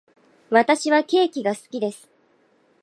[0.49, 2.09] 私はケーキが好きです。